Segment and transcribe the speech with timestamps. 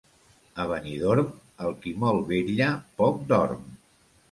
[0.63, 1.27] A Benidorm,
[1.67, 3.71] el qui molt vetlla, poc dorm.